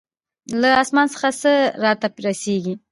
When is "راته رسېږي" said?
1.83-2.73